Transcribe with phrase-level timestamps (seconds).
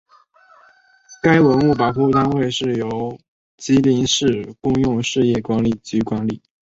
[1.21, 3.19] 该文物保护单位由
[3.57, 6.41] 吉林市公用事业管理局管理。